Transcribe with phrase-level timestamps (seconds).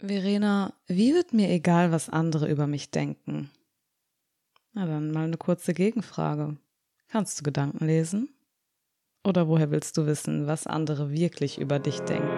[0.00, 3.50] Verena, wie wird mir egal, was andere über mich denken?
[4.72, 6.56] Na dann mal eine kurze Gegenfrage.
[7.08, 8.28] Kannst du Gedanken lesen?
[9.24, 12.28] Oder woher willst du wissen, was andere wirklich über dich denken?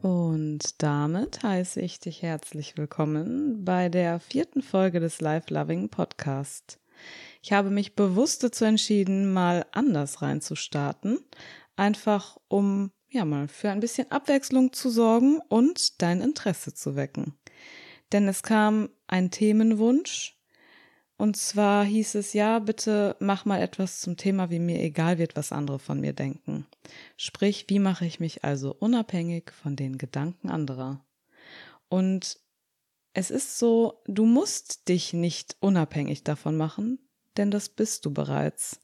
[0.00, 6.80] Und damit heiße ich dich herzlich willkommen bei der vierten Folge des Life Loving Podcast.
[7.48, 11.18] Ich habe mich bewusst dazu entschieden, mal anders reinzustarten,
[11.76, 17.38] einfach um ja mal für ein bisschen Abwechslung zu sorgen und dein Interesse zu wecken.
[18.12, 20.38] Denn es kam ein Themenwunsch,
[21.16, 25.34] und zwar hieß es, ja, bitte mach mal etwas zum Thema, wie mir egal wird,
[25.34, 26.66] was andere von mir denken.
[27.16, 31.02] Sprich, wie mache ich mich also unabhängig von den Gedanken anderer?
[31.88, 32.40] Und
[33.14, 36.98] es ist so, du musst dich nicht unabhängig davon machen,
[37.38, 38.80] denn das bist du bereits.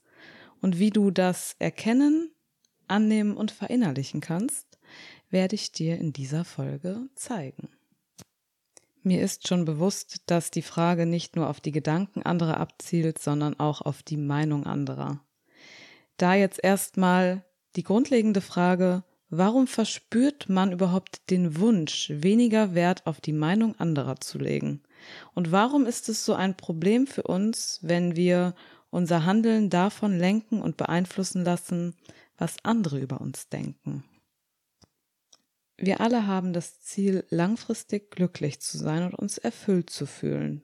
[0.61, 2.31] Und wie du das erkennen,
[2.87, 4.79] annehmen und verinnerlichen kannst,
[5.29, 7.69] werde ich dir in dieser Folge zeigen.
[9.03, 13.59] Mir ist schon bewusst, dass die Frage nicht nur auf die Gedanken anderer abzielt, sondern
[13.59, 15.19] auch auf die Meinung anderer.
[16.17, 23.21] Da jetzt erstmal die grundlegende Frage, warum verspürt man überhaupt den Wunsch, weniger Wert auf
[23.21, 24.81] die Meinung anderer zu legen?
[25.33, 28.55] Und warum ist es so ein Problem für uns, wenn wir
[28.89, 31.95] unser Handeln davon lenken und beeinflussen lassen,
[32.37, 34.03] was andere über uns denken?
[35.77, 40.63] Wir alle haben das Ziel, langfristig glücklich zu sein und uns erfüllt zu fühlen.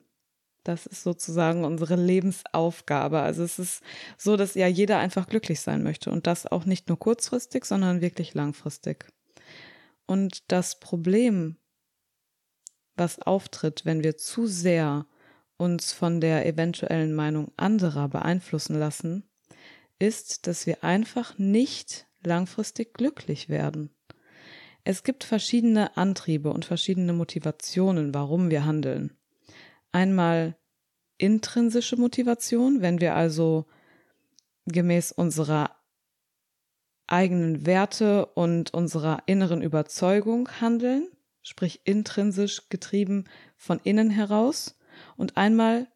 [0.64, 3.20] Das ist sozusagen unsere Lebensaufgabe.
[3.20, 3.82] Also es ist
[4.16, 8.00] so, dass ja jeder einfach glücklich sein möchte und das auch nicht nur kurzfristig, sondern
[8.00, 9.06] wirklich langfristig.
[10.06, 11.56] Und das Problem
[13.02, 15.06] was auftritt, wenn wir zu sehr
[15.56, 19.24] uns von der eventuellen Meinung anderer beeinflussen lassen,
[19.98, 23.90] ist, dass wir einfach nicht langfristig glücklich werden.
[24.84, 29.16] Es gibt verschiedene Antriebe und verschiedene Motivationen, warum wir handeln.
[29.90, 30.56] Einmal
[31.18, 33.66] intrinsische Motivation, wenn wir also
[34.66, 35.74] gemäß unserer
[37.08, 41.08] eigenen Werte und unserer inneren Überzeugung handeln
[41.42, 43.24] sprich intrinsisch getrieben
[43.56, 44.78] von innen heraus
[45.16, 45.88] und einmal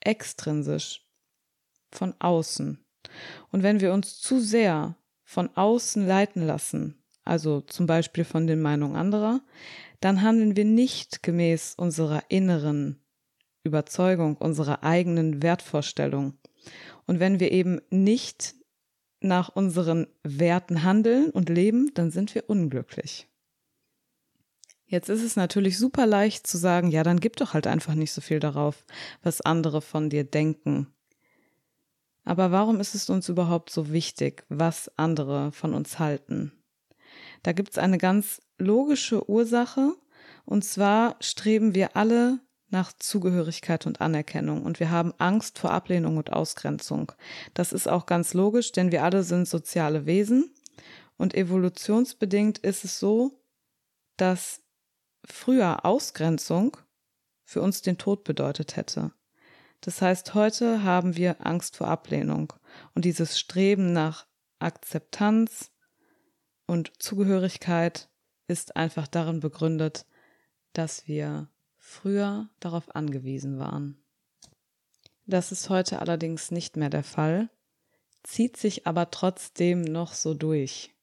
[0.00, 1.06] extrinsisch
[1.90, 2.84] von außen.
[3.50, 8.60] Und wenn wir uns zu sehr von außen leiten lassen, also zum Beispiel von den
[8.60, 9.40] Meinungen anderer,
[10.00, 13.00] dann handeln wir nicht gemäß unserer inneren
[13.62, 16.38] Überzeugung, unserer eigenen Wertvorstellung.
[17.06, 18.54] Und wenn wir eben nicht
[19.20, 23.26] nach unseren Werten handeln und leben, dann sind wir unglücklich.
[24.94, 28.12] Jetzt ist es natürlich super leicht zu sagen, ja, dann gib doch halt einfach nicht
[28.12, 28.84] so viel darauf,
[29.24, 30.86] was andere von dir denken.
[32.24, 36.52] Aber warum ist es uns überhaupt so wichtig, was andere von uns halten?
[37.42, 39.96] Da gibt's eine ganz logische Ursache,
[40.44, 42.38] und zwar streben wir alle
[42.68, 47.10] nach Zugehörigkeit und Anerkennung und wir haben Angst vor Ablehnung und Ausgrenzung.
[47.52, 50.54] Das ist auch ganz logisch, denn wir alle sind soziale Wesen
[51.16, 53.40] und evolutionsbedingt ist es so,
[54.16, 54.63] dass
[55.24, 56.76] früher Ausgrenzung
[57.44, 59.12] für uns den Tod bedeutet hätte.
[59.80, 62.52] Das heißt, heute haben wir Angst vor Ablehnung
[62.94, 64.26] und dieses Streben nach
[64.58, 65.70] Akzeptanz
[66.66, 68.08] und Zugehörigkeit
[68.48, 70.06] ist einfach darin begründet,
[70.72, 74.02] dass wir früher darauf angewiesen waren.
[75.26, 77.50] Das ist heute allerdings nicht mehr der Fall,
[78.22, 80.94] zieht sich aber trotzdem noch so durch.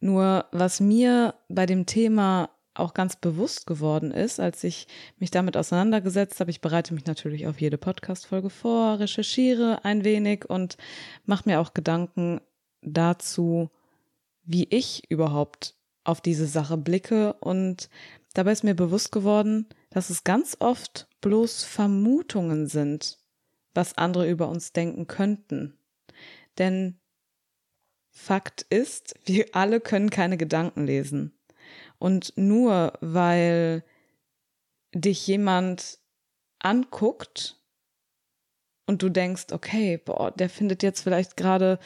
[0.00, 4.86] Nur was mir bei dem Thema auch ganz bewusst geworden ist, als ich
[5.18, 6.50] mich damit auseinandergesetzt habe.
[6.50, 10.76] Ich bereite mich natürlich auf jede Podcast-Folge vor, recherchiere ein wenig und
[11.24, 12.40] mache mir auch Gedanken
[12.82, 13.70] dazu,
[14.44, 17.34] wie ich überhaupt auf diese Sache blicke.
[17.34, 17.88] Und
[18.34, 23.18] dabei ist mir bewusst geworden, dass es ganz oft bloß Vermutungen sind,
[23.74, 25.78] was andere über uns denken könnten.
[26.58, 26.98] Denn
[28.18, 31.35] Fakt ist, wir alle können keine Gedanken lesen.
[32.06, 33.82] Und nur weil
[34.94, 35.98] dich jemand
[36.60, 37.60] anguckt
[38.86, 41.80] und du denkst, okay, boah, der findet jetzt vielleicht gerade,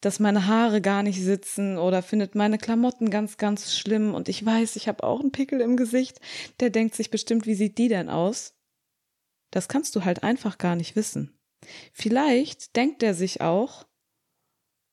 [0.00, 4.46] dass meine Haare gar nicht sitzen oder findet meine Klamotten ganz, ganz schlimm und ich
[4.46, 6.22] weiß, ich habe auch einen Pickel im Gesicht,
[6.60, 8.54] der denkt sich bestimmt, wie sieht die denn aus?
[9.50, 11.38] Das kannst du halt einfach gar nicht wissen.
[11.92, 13.86] Vielleicht denkt er sich auch,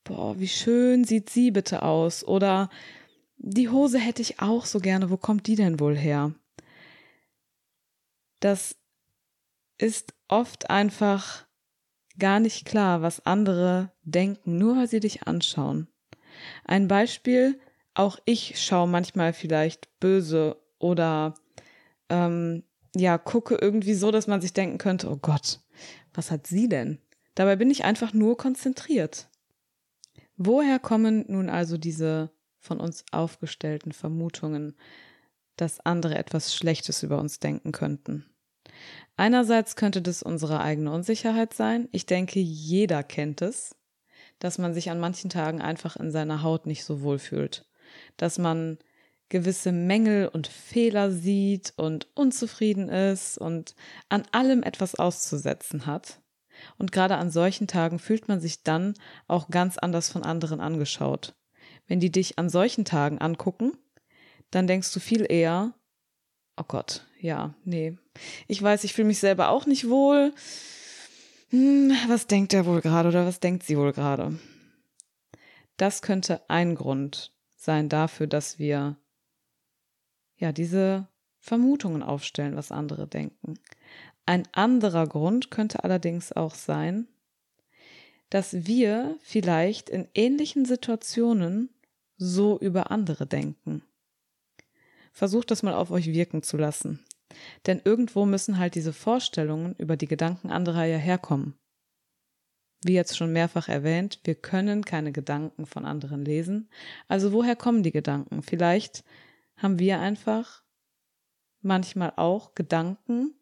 [0.03, 2.69] boah, wie schön sieht sie bitte aus oder
[3.37, 5.09] die Hose hätte ich auch so gerne.
[5.09, 6.33] Wo kommt die denn wohl her?
[8.39, 8.75] Das
[9.77, 11.45] ist oft einfach
[12.17, 15.87] gar nicht klar, was andere denken, nur weil sie dich anschauen.
[16.65, 17.59] Ein Beispiel,
[17.93, 21.35] auch ich schaue manchmal vielleicht böse oder
[22.09, 22.63] ähm,
[22.95, 25.59] ja, gucke irgendwie so, dass man sich denken könnte, oh Gott,
[26.13, 26.99] was hat sie denn?
[27.35, 29.29] Dabei bin ich einfach nur konzentriert.
[30.37, 32.31] Woher kommen nun also diese
[32.67, 34.75] von uns aufgestellten Vermutungen,
[35.55, 38.25] dass andere etwas Schlechtes über uns denken könnten?
[39.15, 41.89] Einerseits könnte das unsere eigene Unsicherheit sein.
[41.91, 43.75] Ich denke, jeder kennt es,
[44.39, 47.65] dass man sich an manchen Tagen einfach in seiner Haut nicht so wohl fühlt,
[48.17, 48.77] dass man
[49.29, 53.75] gewisse Mängel und Fehler sieht und unzufrieden ist und
[54.09, 56.21] an allem etwas auszusetzen hat.
[56.77, 58.93] Und gerade an solchen Tagen fühlt man sich dann
[59.27, 61.35] auch ganz anders von anderen angeschaut.
[61.87, 63.77] Wenn die dich an solchen Tagen angucken,
[64.51, 65.73] dann denkst du viel eher,
[66.57, 67.97] oh Gott, ja, nee.
[68.47, 70.33] Ich weiß, ich fühle mich selber auch nicht wohl.
[71.49, 74.37] Hm, was denkt er wohl gerade oder was denkt sie wohl gerade?
[75.77, 78.97] Das könnte ein Grund sein dafür, dass wir
[80.37, 81.07] ja diese
[81.39, 83.59] Vermutungen aufstellen, was andere denken.
[84.25, 87.07] Ein anderer Grund könnte allerdings auch sein,
[88.29, 91.69] dass wir vielleicht in ähnlichen Situationen
[92.17, 93.83] so über andere denken.
[95.13, 97.03] Versucht das mal auf euch wirken zu lassen.
[97.65, 101.55] Denn irgendwo müssen halt diese Vorstellungen über die Gedanken anderer ja herkommen.
[102.83, 106.69] Wie jetzt schon mehrfach erwähnt, wir können keine Gedanken von anderen lesen.
[107.07, 108.43] Also woher kommen die Gedanken?
[108.43, 109.03] Vielleicht
[109.57, 110.63] haben wir einfach
[111.61, 113.33] manchmal auch Gedanken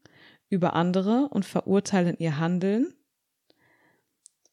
[0.49, 2.93] über andere und verurteilen ihr Handeln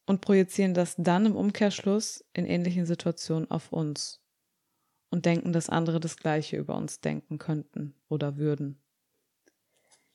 [0.07, 4.21] und projizieren das dann im Umkehrschluss in ähnlichen Situationen auf uns
[5.11, 8.83] und denken, dass andere das Gleiche über uns denken könnten oder würden.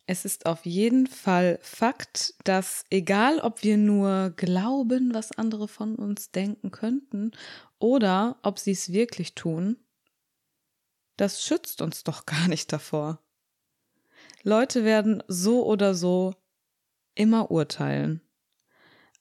[0.10, 5.96] Es ist auf jeden Fall Fakt, dass egal ob wir nur glauben, was andere von
[5.96, 7.32] uns denken könnten
[7.78, 9.78] oder ob sie es wirklich tun,
[11.18, 13.22] das schützt uns doch gar nicht davor.
[14.44, 16.34] Leute werden so oder so
[17.14, 18.22] immer urteilen.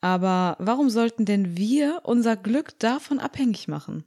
[0.07, 4.05] Aber warum sollten denn wir unser Glück davon abhängig machen?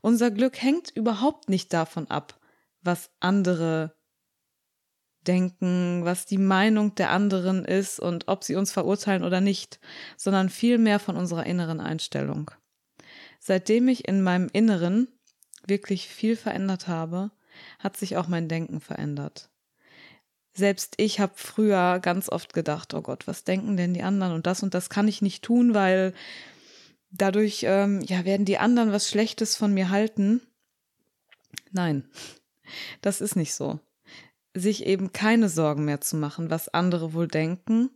[0.00, 2.40] Unser Glück hängt überhaupt nicht davon ab,
[2.80, 3.94] was andere
[5.26, 9.78] denken, was die Meinung der anderen ist und ob sie uns verurteilen oder nicht,
[10.16, 12.50] sondern vielmehr von unserer inneren Einstellung.
[13.38, 15.06] Seitdem ich in meinem Inneren
[15.66, 17.30] wirklich viel verändert habe,
[17.78, 19.50] hat sich auch mein Denken verändert.
[20.56, 24.46] Selbst ich habe früher ganz oft gedacht, oh Gott, was denken denn die anderen und
[24.46, 26.14] das und das kann ich nicht tun, weil
[27.10, 30.40] dadurch ähm, ja werden die anderen was Schlechtes von mir halten.
[31.72, 32.08] Nein,
[33.02, 33.80] das ist nicht so.
[34.54, 37.90] Sich eben keine Sorgen mehr zu machen, was andere wohl denken,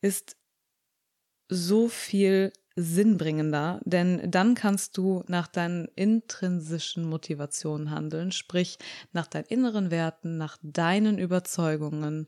[0.00, 0.36] ist
[1.48, 8.78] so viel sinnbringender, denn dann kannst du nach deinen intrinsischen Motivationen handeln, sprich
[9.12, 12.26] nach deinen inneren Werten, nach deinen Überzeugungen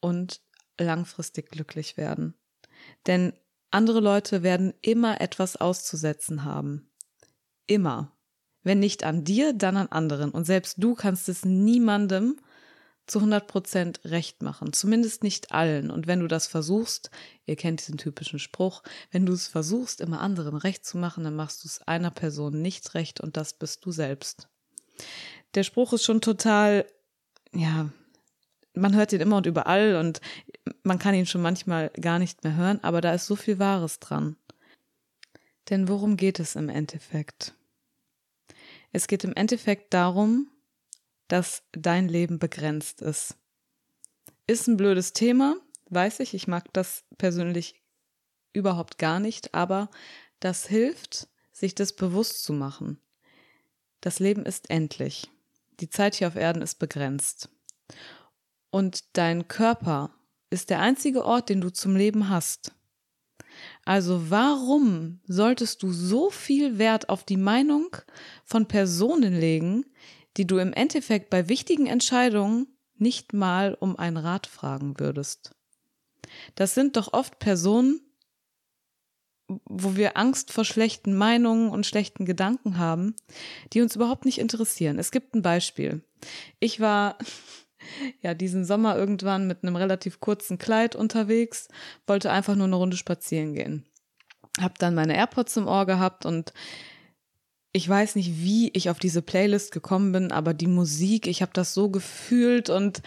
[0.00, 0.42] und
[0.78, 2.34] langfristig glücklich werden.
[3.06, 3.32] Denn
[3.70, 6.90] andere Leute werden immer etwas auszusetzen haben.
[7.66, 8.12] Immer.
[8.62, 10.30] Wenn nicht an dir, dann an anderen.
[10.30, 12.36] Und selbst du kannst es niemandem
[13.10, 14.72] zu 100 Prozent recht machen.
[14.72, 15.90] Zumindest nicht allen.
[15.90, 17.10] Und wenn du das versuchst,
[17.46, 21.36] ihr kennt diesen typischen Spruch, wenn du es versuchst, immer anderen recht zu machen, dann
[21.36, 24.48] machst du es einer Person nicht recht und das bist du selbst.
[25.54, 26.86] Der Spruch ist schon total,
[27.54, 27.88] ja,
[28.74, 30.20] man hört ihn immer und überall und
[30.82, 33.98] man kann ihn schon manchmal gar nicht mehr hören, aber da ist so viel Wahres
[33.98, 34.36] dran.
[35.70, 37.54] Denn worum geht es im Endeffekt?
[38.92, 40.48] Es geht im Endeffekt darum,
[41.28, 43.36] dass dein Leben begrenzt ist.
[44.46, 45.56] Ist ein blödes Thema,
[45.90, 47.82] weiß ich, ich mag das persönlich
[48.52, 49.90] überhaupt gar nicht, aber
[50.40, 52.98] das hilft, sich das bewusst zu machen.
[54.00, 55.30] Das Leben ist endlich.
[55.80, 57.48] Die Zeit hier auf Erden ist begrenzt.
[58.70, 60.10] Und dein Körper
[60.50, 62.72] ist der einzige Ort, den du zum Leben hast.
[63.84, 67.96] Also warum solltest du so viel Wert auf die Meinung
[68.44, 69.84] von Personen legen,
[70.36, 72.66] die du im Endeffekt bei wichtigen Entscheidungen
[72.96, 75.52] nicht mal um einen Rat fragen würdest.
[76.54, 78.00] Das sind doch oft Personen,
[79.64, 83.14] wo wir Angst vor schlechten Meinungen und schlechten Gedanken haben,
[83.72, 84.98] die uns überhaupt nicht interessieren.
[84.98, 86.02] Es gibt ein Beispiel.
[86.60, 87.16] Ich war
[88.22, 91.68] ja diesen Sommer irgendwann mit einem relativ kurzen Kleid unterwegs,
[92.06, 93.86] wollte einfach nur eine Runde spazieren gehen.
[94.60, 96.52] Hab dann meine AirPods im Ohr gehabt und
[97.72, 101.52] ich weiß nicht, wie ich auf diese Playlist gekommen bin, aber die Musik, ich habe
[101.52, 103.02] das so gefühlt und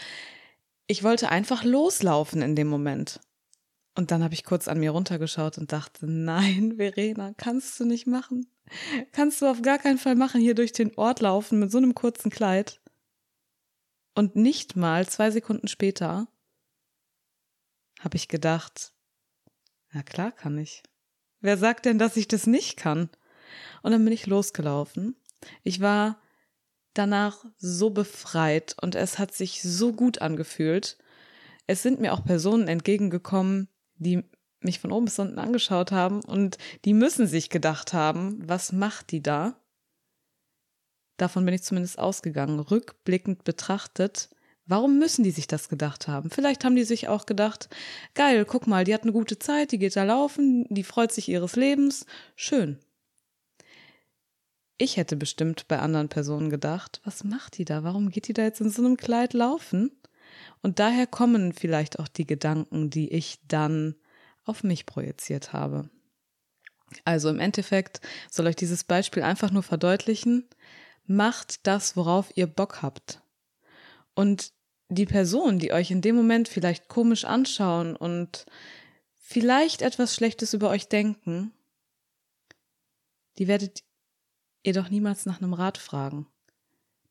[0.88, 3.20] ich wollte einfach loslaufen in dem Moment.
[3.96, 8.08] Und dann habe ich kurz an mir runtergeschaut und dachte, nein, Verena, kannst du nicht
[8.08, 8.48] machen.
[9.12, 11.94] Kannst du auf gar keinen Fall machen, hier durch den Ort laufen mit so einem
[11.94, 12.80] kurzen Kleid.
[14.16, 16.28] Und nicht mal zwei Sekunden später
[18.00, 18.94] habe ich gedacht,
[19.92, 20.84] na klar kann ich.
[21.40, 23.10] Wer sagt denn, dass ich das nicht kann?
[23.82, 25.16] Und dann bin ich losgelaufen.
[25.64, 26.20] Ich war
[26.94, 30.98] danach so befreit und es hat sich so gut angefühlt.
[31.68, 34.24] Es sind mir auch Personen entgegengekommen, die
[34.60, 39.12] mich von oben bis unten angeschaut haben und die müssen sich gedacht haben, was macht
[39.12, 39.56] die da?
[41.18, 42.60] Davon bin ich zumindest ausgegangen.
[42.60, 44.30] Rückblickend betrachtet,
[44.66, 46.30] warum müssen die sich das gedacht haben?
[46.30, 47.70] Vielleicht haben die sich auch gedacht,
[48.14, 51.30] geil, guck mal, die hat eine gute Zeit, die geht da laufen, die freut sich
[51.30, 52.06] ihres Lebens,
[52.36, 52.80] schön.
[54.82, 57.84] Ich hätte bestimmt bei anderen Personen gedacht, was macht die da?
[57.84, 59.92] Warum geht die da jetzt in so einem Kleid laufen?
[60.64, 63.94] Und daher kommen vielleicht auch die Gedanken, die ich dann
[64.44, 65.92] auf mich projiziert habe.
[67.06, 70.50] Also im Endeffekt soll euch dieses Beispiel einfach nur verdeutlichen,
[71.06, 73.22] macht das, worauf ihr Bock habt.
[74.16, 74.52] Und
[74.90, 78.48] die Personen, die euch in dem Moment vielleicht komisch anschauen und
[79.20, 81.54] vielleicht etwas Schlechtes über euch denken,
[83.38, 83.84] die werdet
[84.64, 86.28] ihr doch niemals nach einem Rat fragen.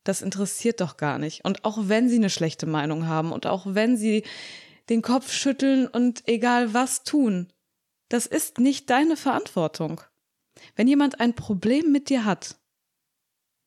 [0.05, 1.45] Das interessiert doch gar nicht.
[1.45, 4.25] Und auch wenn sie eine schlechte Meinung haben und auch wenn sie
[4.89, 7.53] den Kopf schütteln und egal was tun,
[8.09, 10.01] das ist nicht deine Verantwortung.
[10.75, 12.59] Wenn jemand ein Problem mit dir hat,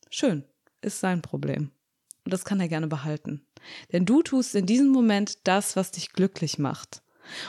[0.09, 0.43] schön,
[0.81, 1.71] ist sein Problem.
[2.25, 3.45] Und das kann er gerne behalten.
[3.91, 7.03] Denn du tust in diesem Moment das, was dich glücklich macht.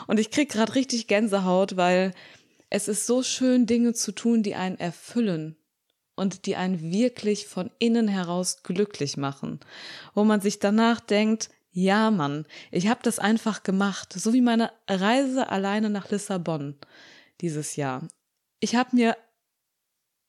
[0.07, 2.13] Und ich krieg gerade richtig Gänsehaut, weil
[2.71, 5.57] es ist so schön, Dinge zu tun, die einen erfüllen
[6.17, 9.61] und die einen wirklich von innen heraus glücklich machen,
[10.15, 14.71] wo man sich danach denkt, ja, Mann, ich habe das einfach gemacht, so wie meine
[14.89, 16.77] Reise alleine nach Lissabon
[17.41, 18.07] dieses Jahr.
[18.61, 19.17] Ich habe mir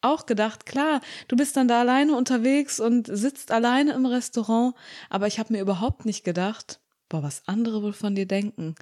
[0.01, 4.75] auch gedacht, klar, du bist dann da alleine unterwegs und sitzt alleine im Restaurant,
[5.09, 8.75] aber ich habe mir überhaupt nicht gedacht, boah, was andere wohl von dir denken,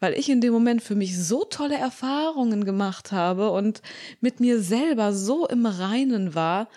[0.00, 3.82] weil ich in dem Moment für mich so tolle Erfahrungen gemacht habe und
[4.20, 6.68] mit mir selber so im Reinen war.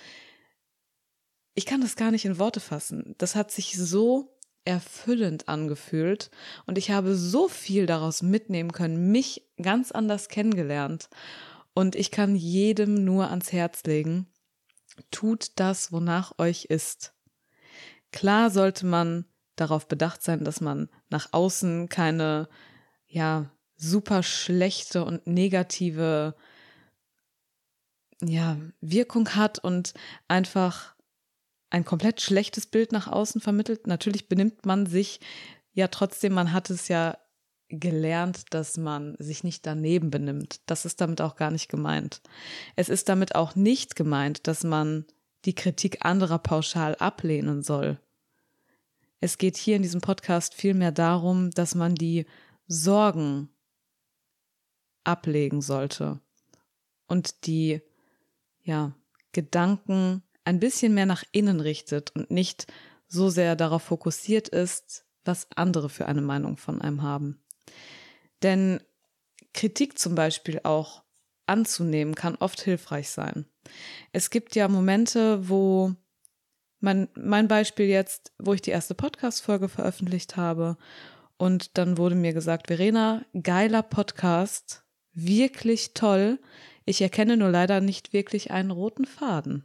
[1.56, 3.16] Ich kann das gar nicht in Worte fassen.
[3.18, 4.34] Das hat sich so
[4.66, 6.32] erfüllend angefühlt
[6.66, 11.10] und ich habe so viel daraus mitnehmen können, mich ganz anders kennengelernt.
[11.74, 14.28] Und ich kann jedem nur ans Herz legen,
[15.12, 17.14] tut das, wonach euch ist.
[18.12, 22.48] Klar sollte man darauf bedacht sein, dass man nach außen keine,
[23.08, 26.36] ja, super schlechte und negative,
[28.22, 29.94] ja, Wirkung hat und
[30.28, 30.96] einfach
[31.70, 33.88] ein komplett schlechtes Bild nach außen vermittelt.
[33.88, 35.20] Natürlich benimmt man sich
[35.74, 37.18] ja trotzdem, man hat es ja
[37.68, 40.62] gelernt, dass man sich nicht daneben benimmt.
[40.68, 42.22] Das ist damit auch gar nicht gemeint.
[42.76, 45.06] Es ist damit auch nicht gemeint, dass man
[45.46, 48.00] die Kritik anderer pauschal ablehnen soll.
[49.24, 52.26] Es geht hier in diesem Podcast vielmehr darum, dass man die
[52.68, 53.48] Sorgen
[55.06, 56.20] ablegen sollte
[57.08, 57.82] und die
[58.64, 58.94] ja,
[59.32, 62.68] Gedanken ein bisschen mehr nach innen richtet und nicht
[63.08, 67.42] so sehr darauf fokussiert ist, was andere für eine Meinung von einem haben.
[68.42, 68.84] Denn
[69.54, 71.02] Kritik zum Beispiel auch
[71.46, 73.46] anzunehmen kann oft hilfreich sein.
[74.12, 75.96] Es gibt ja Momente, wo
[76.84, 80.78] mein, mein Beispiel jetzt, wo ich die erste Podcast-Folge veröffentlicht habe
[81.38, 86.40] und dann wurde mir gesagt, Verena, geiler Podcast, wirklich toll.
[86.86, 89.64] Ich erkenne nur leider nicht wirklich einen roten Faden.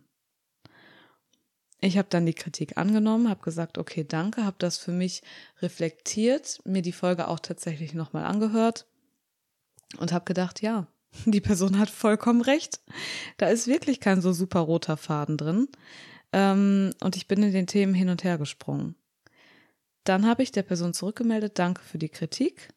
[1.81, 5.23] Ich habe dann die Kritik angenommen, habe gesagt, okay, danke, habe das für mich
[5.61, 8.87] reflektiert, mir die Folge auch tatsächlich nochmal angehört
[9.99, 10.87] und habe gedacht, ja,
[11.25, 12.81] die Person hat vollkommen recht.
[13.39, 15.69] Da ist wirklich kein so super roter Faden drin.
[16.33, 18.97] Ähm, und ich bin in den Themen hin und her gesprungen.
[20.05, 22.73] Dann habe ich der Person zurückgemeldet, danke für die Kritik.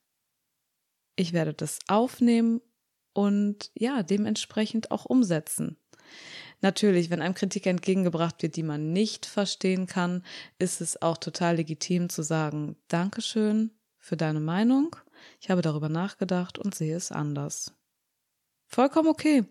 [1.15, 2.62] Ich werde das aufnehmen
[3.13, 5.77] und ja, dementsprechend auch umsetzen.
[6.62, 10.24] Natürlich, wenn einem Kritik entgegengebracht wird, die man nicht verstehen kann,
[10.60, 14.96] ist es auch total legitim zu sagen, Dankeschön für deine Meinung.
[15.39, 17.74] Ich habe darüber nachgedacht und sehe es anders.
[18.67, 19.43] Vollkommen okay.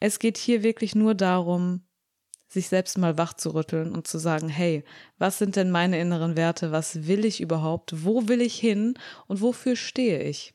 [0.00, 1.84] Es geht hier wirklich nur darum,
[2.52, 4.84] sich selbst mal wach zu rütteln und zu sagen, hey,
[5.18, 6.70] was sind denn meine inneren Werte?
[6.70, 8.04] Was will ich überhaupt?
[8.04, 8.94] Wo will ich hin?
[9.26, 10.54] Und wofür stehe ich?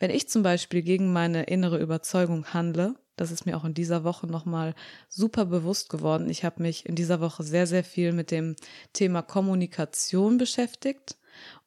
[0.00, 4.02] Wenn ich zum Beispiel gegen meine innere Überzeugung handle, das ist mir auch in dieser
[4.02, 4.74] Woche nochmal
[5.08, 6.28] super bewusst geworden.
[6.28, 8.56] Ich habe mich in dieser Woche sehr, sehr viel mit dem
[8.92, 11.18] Thema Kommunikation beschäftigt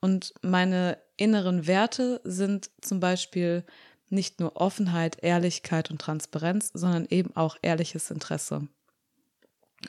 [0.02, 3.64] und meine inneren Werte sind zum Beispiel
[4.10, 8.68] nicht nur Offenheit, Ehrlichkeit und Transparenz, sondern eben auch ehrliches Interesse.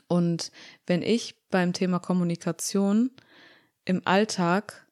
[0.08, 0.52] Und
[0.86, 3.10] wenn ich beim Thema Kommunikation
[3.84, 4.86] im Alltag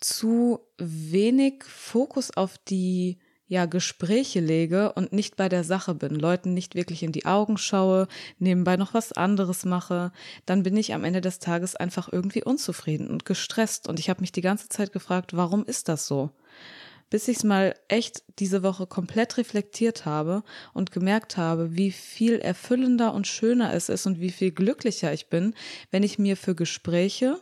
[0.00, 6.54] zu wenig Fokus auf die ja Gespräche lege und nicht bei der Sache bin, Leuten
[6.54, 8.08] nicht wirklich in die Augen schaue,
[8.38, 10.10] nebenbei noch was anderes mache,
[10.46, 14.22] dann bin ich am Ende des Tages einfach irgendwie unzufrieden und gestresst und ich habe
[14.22, 16.30] mich die ganze Zeit gefragt, warum ist das so?
[17.12, 20.42] Bis ich es mal echt diese Woche komplett reflektiert habe
[20.72, 25.28] und gemerkt habe, wie viel erfüllender und schöner es ist und wie viel glücklicher ich
[25.28, 25.54] bin,
[25.90, 27.38] wenn ich mir für Gespräche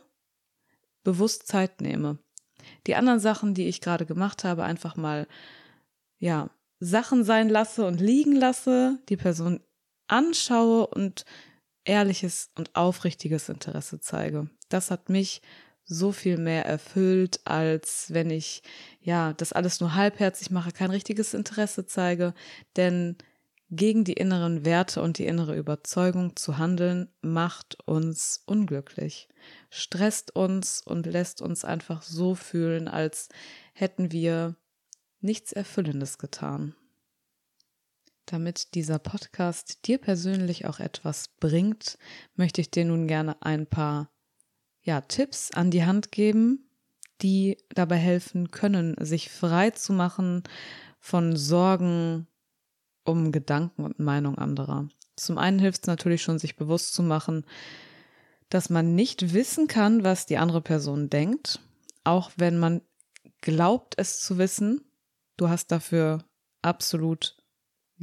[1.05, 2.19] bewusst Zeit nehme.
[2.85, 5.25] Die anderen Sachen, die ich gerade gemacht habe, einfach mal
[6.19, 6.49] ja,
[6.81, 9.61] Sachen sein lasse und liegen lasse, die Person
[10.07, 11.23] anschaue und
[11.85, 14.49] ehrliches und aufrichtiges Interesse zeige.
[14.67, 15.41] Das hat mich
[15.91, 18.63] so viel mehr erfüllt, als wenn ich
[19.01, 22.33] ja das alles nur halbherzig mache, kein richtiges Interesse zeige,
[22.77, 23.17] denn
[23.69, 29.29] gegen die inneren Werte und die innere Überzeugung zu handeln, macht uns unglücklich,
[29.69, 33.29] stresst uns und lässt uns einfach so fühlen, als
[33.73, 34.55] hätten wir
[35.21, 36.75] nichts Erfüllendes getan.
[38.25, 41.97] Damit dieser Podcast dir persönlich auch etwas bringt,
[42.35, 44.10] möchte ich dir nun gerne ein paar
[44.81, 46.69] ja, Tipps an die Hand geben,
[47.21, 50.43] die dabei helfen können, sich frei zu machen
[50.99, 52.27] von Sorgen
[53.03, 54.87] um Gedanken und Meinung anderer.
[55.15, 57.45] Zum einen hilft es natürlich schon, sich bewusst zu machen,
[58.49, 61.59] dass man nicht wissen kann, was die andere Person denkt,
[62.03, 62.81] auch wenn man
[63.41, 64.81] glaubt es zu wissen,
[65.41, 66.23] Du hast dafür
[66.61, 67.35] absolut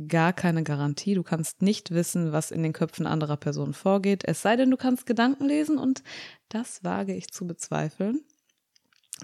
[0.06, 1.14] gar keine Garantie.
[1.14, 4.76] Du kannst nicht wissen, was in den Köpfen anderer Personen vorgeht, es sei denn, du
[4.76, 6.02] kannst Gedanken lesen und
[6.48, 8.20] das wage ich zu bezweifeln.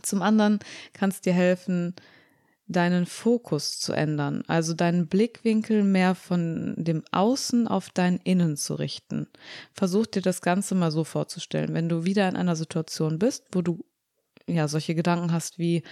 [0.03, 0.59] Zum anderen
[0.93, 1.95] kann es dir helfen,
[2.67, 8.75] deinen Fokus zu ändern, also deinen Blickwinkel mehr von dem Außen auf dein Innen zu
[8.75, 9.29] richten.
[9.75, 13.61] Versuch dir das Ganze mal so vorzustellen, wenn du wieder in einer Situation bist, wo
[13.61, 13.85] du
[14.47, 15.83] ja solche Gedanken hast wie,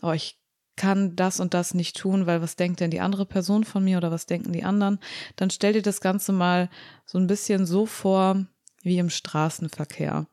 [0.00, 0.41] oh, ich
[0.82, 3.98] kann das und das nicht tun, weil was denkt denn die andere Person von mir
[3.98, 4.98] oder was denken die anderen,
[5.36, 6.68] dann stell dir das Ganze mal
[7.04, 8.46] so ein bisschen so vor
[8.82, 10.26] wie im Straßenverkehr.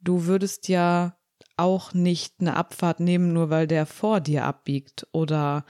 [0.00, 1.18] Du würdest ja
[1.58, 5.66] auch nicht eine Abfahrt nehmen, nur weil der vor dir abbiegt oder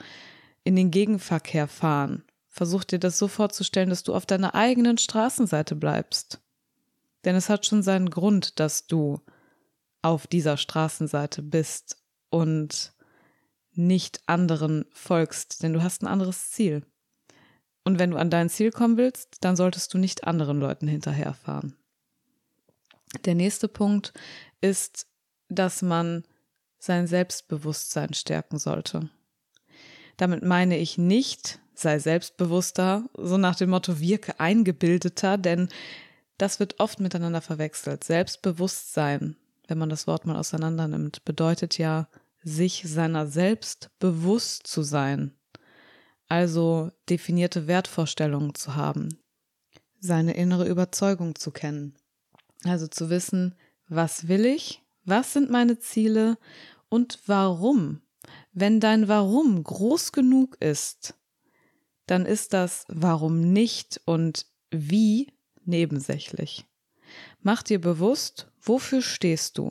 [0.63, 2.23] in den Gegenverkehr fahren.
[2.47, 6.39] Versuch dir das so vorzustellen, dass du auf deiner eigenen Straßenseite bleibst.
[7.25, 9.19] Denn es hat schon seinen Grund, dass du
[10.01, 11.97] auf dieser Straßenseite bist
[12.29, 12.93] und
[13.77, 16.83] nicht anderen folgst, denn du hast ein anderes Ziel.
[17.83, 21.75] Und wenn du an dein Ziel kommen willst, dann solltest du nicht anderen Leuten hinterherfahren.
[23.25, 24.13] Der nächste Punkt
[24.59, 25.07] ist,
[25.47, 26.23] dass man
[26.79, 29.09] sein Selbstbewusstsein stärken sollte.
[30.17, 35.69] Damit meine ich nicht, sei selbstbewusster, so nach dem Motto wirke eingebildeter, denn
[36.37, 38.03] das wird oft miteinander verwechselt.
[38.03, 39.37] Selbstbewusstsein,
[39.67, 42.07] wenn man das Wort mal auseinander nimmt, bedeutet ja
[42.47, 45.33] sich seiner selbst bewusst zu sein,
[46.29, 49.19] also definierte Wertvorstellungen zu haben,
[49.99, 51.95] seine innere Überzeugung zu kennen,
[52.63, 53.55] also zu wissen,
[53.89, 56.37] was will ich, was sind meine Ziele
[56.87, 58.01] und warum.
[58.53, 61.15] Wenn dein Warum groß genug ist,
[62.05, 65.33] dann ist das Warum nicht und wie
[65.65, 66.65] nebensächlich.
[67.41, 69.69] Mach dir bewusst, wofür stehst du?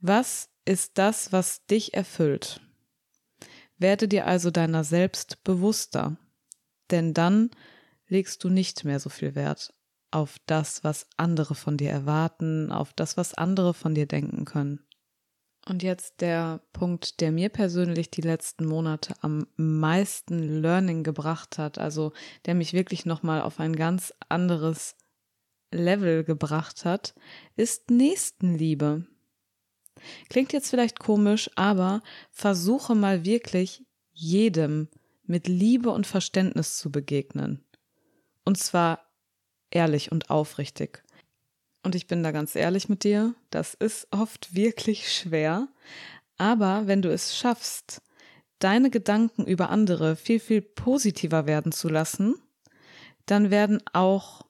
[0.00, 2.60] Was ist das, was dich erfüllt.
[3.78, 6.18] Werde dir also deiner selbst bewusster,
[6.90, 7.50] denn dann
[8.06, 9.72] legst du nicht mehr so viel Wert
[10.10, 14.80] auf das, was andere von dir erwarten, auf das, was andere von dir denken können.
[15.66, 21.78] Und jetzt der Punkt, der mir persönlich die letzten Monate am meisten Learning gebracht hat,
[21.78, 22.12] also
[22.44, 24.96] der mich wirklich nochmal auf ein ganz anderes
[25.70, 27.14] Level gebracht hat,
[27.56, 29.06] ist Nächstenliebe.
[30.28, 34.88] Klingt jetzt vielleicht komisch, aber versuche mal wirklich jedem
[35.24, 37.64] mit Liebe und Verständnis zu begegnen.
[38.44, 39.00] Und zwar
[39.70, 41.02] ehrlich und aufrichtig.
[41.82, 45.68] Und ich bin da ganz ehrlich mit dir, das ist oft wirklich schwer,
[46.36, 48.02] aber wenn du es schaffst,
[48.58, 52.34] deine Gedanken über andere viel, viel positiver werden zu lassen,
[53.26, 54.42] dann werden auch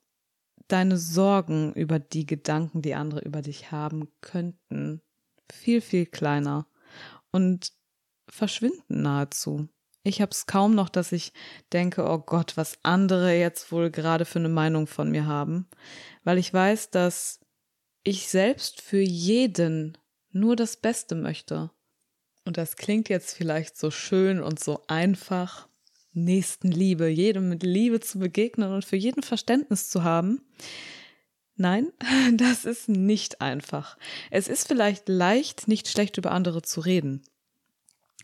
[0.69, 5.03] deine Sorgen über die Gedanken, die andere über dich haben könnten,
[5.53, 6.67] viel, viel kleiner
[7.31, 7.73] und
[8.29, 9.69] verschwinden nahezu.
[10.05, 11.33] Ich habe es kaum noch, dass ich
[11.73, 15.69] denke, oh Gott, was andere jetzt wohl gerade für eine Meinung von mir haben,
[16.25, 17.41] weil ich weiß, dass
[18.05, 19.99] ich selbst für jeden
[20.31, 21.71] nur das Beste möchte
[22.45, 25.69] Und das klingt jetzt vielleicht so schön und so einfach,
[26.13, 30.41] Nächstenliebe, jedem mit Liebe zu begegnen und für jeden Verständnis zu haben.
[31.59, 31.92] Nein,
[32.35, 33.99] das ist nicht einfach.
[34.31, 37.23] Es ist vielleicht leicht, nicht schlecht über andere zu reden.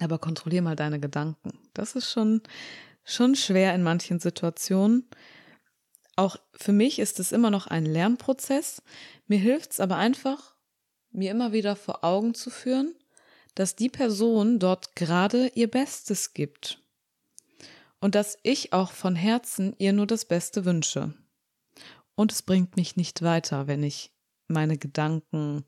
[0.01, 1.59] Aber kontrollier mal deine Gedanken.
[1.75, 2.43] Das ist schon,
[3.05, 5.09] schon schwer in manchen Situationen.
[6.17, 8.83] Auch für mich ist es immer noch ein Lernprozess.
[9.27, 10.55] Mir hilft es aber einfach,
[11.11, 12.95] mir immer wieder vor Augen zu führen,
[13.57, 16.79] dass die Person dort gerade ihr Bestes gibt.
[18.01, 21.15] Und dass ich auch von Herzen ihr nur das Beste wünsche.
[22.15, 24.13] Und es bringt mich nicht weiter, wenn ich
[24.49, 25.65] meine Gedanken,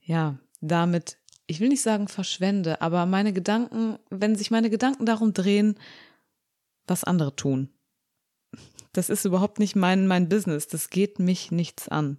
[0.00, 5.32] ja, damit, ich will nicht sagen verschwende, aber meine Gedanken, wenn sich meine Gedanken darum
[5.32, 5.78] drehen,
[6.86, 7.70] was andere tun.
[8.92, 10.66] Das ist überhaupt nicht mein, mein Business.
[10.66, 12.18] Das geht mich nichts an.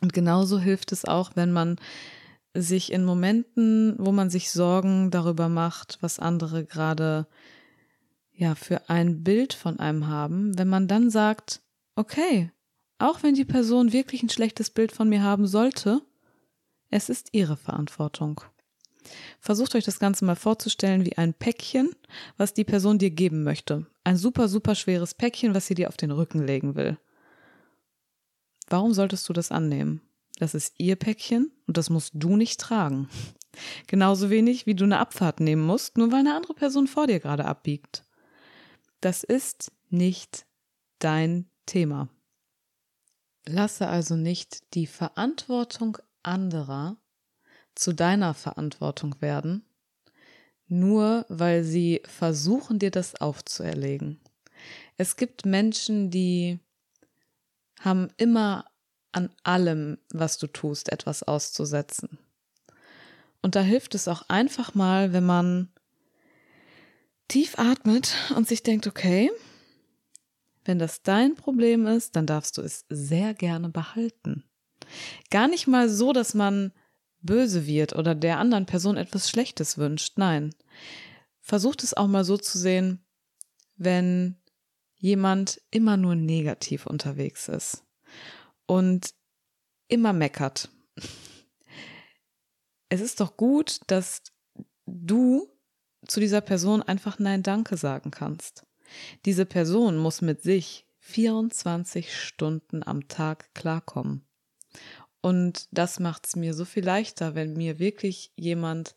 [0.00, 1.76] Und genauso hilft es auch, wenn man
[2.54, 7.26] sich in Momenten, wo man sich Sorgen darüber macht, was andere gerade
[8.32, 11.60] ja für ein Bild von einem haben, wenn man dann sagt,
[12.00, 12.50] okay,
[12.98, 16.02] auch wenn die Person wirklich ein schlechtes Bild von mir haben sollte,
[16.88, 18.40] es ist ihre Verantwortung.
[19.38, 21.94] Versucht euch das Ganze mal vorzustellen wie ein Päckchen,
[22.36, 23.86] was die Person dir geben möchte.
[24.04, 26.98] Ein super, super schweres Päckchen, was sie dir auf den Rücken legen will.
[28.68, 30.00] Warum solltest du das annehmen?
[30.38, 33.08] Das ist ihr Päckchen und das musst du nicht tragen.
[33.88, 37.20] Genauso wenig, wie du eine Abfahrt nehmen musst, nur weil eine andere Person vor dir
[37.20, 38.04] gerade abbiegt.
[39.00, 40.46] Das ist nicht
[40.98, 42.08] dein Thema.
[43.46, 46.96] Lasse also nicht die Verantwortung anderer
[47.76, 49.64] zu deiner Verantwortung werden,
[50.66, 54.20] nur weil sie versuchen, dir das aufzuerlegen.
[54.96, 56.58] Es gibt Menschen, die
[57.78, 58.66] haben immer
[59.12, 62.18] an allem, was du tust, etwas auszusetzen.
[63.42, 65.72] Und da hilft es auch einfach mal, wenn man
[67.28, 69.30] tief atmet und sich denkt, okay,
[70.70, 74.44] wenn das dein Problem ist, dann darfst du es sehr gerne behalten.
[75.28, 76.72] Gar nicht mal so, dass man
[77.22, 80.12] böse wird oder der anderen Person etwas Schlechtes wünscht.
[80.16, 80.54] Nein.
[81.40, 83.04] Versucht es auch mal so zu sehen,
[83.74, 84.40] wenn
[84.94, 87.84] jemand immer nur negativ unterwegs ist
[88.66, 89.12] und
[89.88, 90.70] immer meckert.
[92.92, 94.20] Es ist doch gut, dass
[94.84, 95.48] du
[96.08, 98.66] zu dieser Person einfach Nein Danke sagen kannst.
[99.24, 104.24] Diese Person muss mit sich 24 Stunden am Tag klarkommen.
[105.20, 108.94] Und das macht es mir so viel leichter, wenn mir wirklich jemand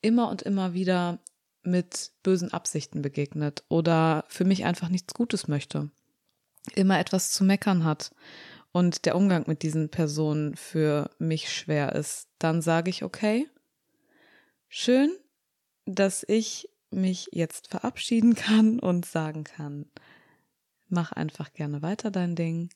[0.00, 1.18] immer und immer wieder
[1.62, 5.90] mit bösen Absichten begegnet oder für mich einfach nichts Gutes möchte,
[6.74, 8.14] immer etwas zu meckern hat
[8.72, 13.48] und der Umgang mit diesen Personen für mich schwer ist, dann sage ich, okay,
[14.68, 15.10] schön,
[15.86, 19.86] dass ich mich jetzt verabschieden kann und sagen kann,
[20.88, 22.70] mach einfach gerne weiter dein Ding.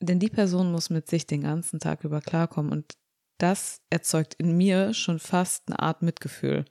[0.00, 2.96] Denn die Person muss mit sich den ganzen Tag über klarkommen und
[3.38, 6.64] das erzeugt in mir schon fast eine Art Mitgefühl,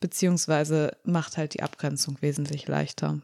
[0.00, 3.20] beziehungsweise macht halt die Abgrenzung wesentlich leichter.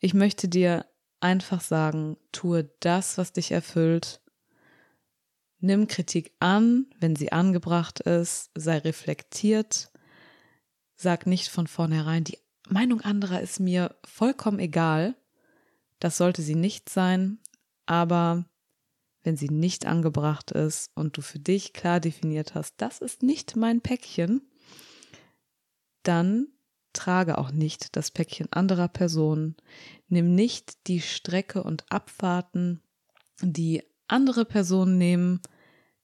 [0.00, 0.86] Ich möchte dir
[1.20, 4.20] einfach sagen, tue das, was dich erfüllt.
[5.58, 9.90] Nimm Kritik an, wenn sie angebracht ist, sei reflektiert,
[10.96, 15.14] sag nicht von vornherein, die Meinung anderer ist mir vollkommen egal.
[16.00, 17.38] Das sollte sie nicht sein,
[17.86, 18.44] aber
[19.22, 23.56] wenn sie nicht angebracht ist und du für dich klar definiert hast, das ist nicht
[23.56, 24.42] mein Päckchen,
[26.02, 26.48] dann
[26.92, 29.56] trage auch nicht das Päckchen anderer Personen.
[30.08, 32.82] Nimm nicht die Strecke und Abfahrten,
[33.42, 35.40] die andere Personen nehmen,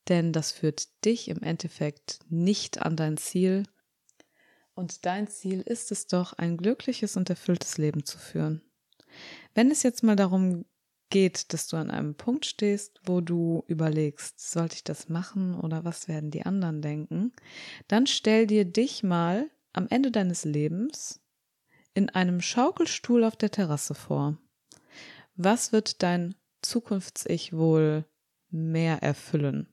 [0.08, 3.64] denn das führt dich im Endeffekt nicht an dein Ziel.
[4.74, 8.62] Und dein Ziel ist es doch, ein glückliches und erfülltes Leben zu führen.
[9.54, 10.64] Wenn es jetzt mal darum
[11.10, 15.84] geht, dass du an einem Punkt stehst, wo du überlegst, sollte ich das machen oder
[15.84, 17.32] was werden die anderen denken,
[17.86, 21.20] dann stell dir dich mal am Ende deines Lebens
[21.94, 24.38] in einem Schaukelstuhl auf der Terrasse vor.
[25.36, 28.06] Was wird dein Zukunfts-Ich wohl
[28.48, 29.72] mehr erfüllen?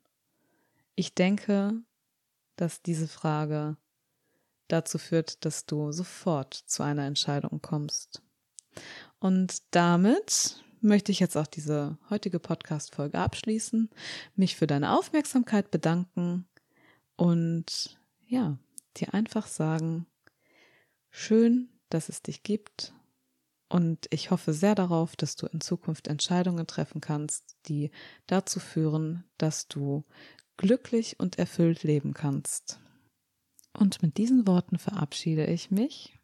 [0.95, 1.81] Ich denke,
[2.57, 3.77] dass diese Frage
[4.69, 8.21] dazu führt, dass du sofort zu einer Entscheidung kommst.
[9.19, 13.89] Und damit möchte ich jetzt auch diese heutige Podcast-Folge abschließen,
[14.35, 16.47] mich für deine Aufmerksamkeit bedanken
[17.17, 18.57] und ja,
[18.95, 20.05] dir einfach sagen,
[21.09, 22.93] schön, dass es dich gibt
[23.69, 27.91] und ich hoffe sehr darauf, dass du in Zukunft Entscheidungen treffen kannst, die
[28.25, 30.03] dazu führen, dass du
[30.57, 32.79] glücklich und erfüllt leben kannst.
[33.79, 36.17] Und mit diesen Worten verabschiede ich mich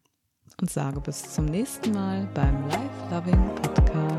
[0.60, 4.15] und sage bis zum nächsten Mal beim Life Loving Podcast.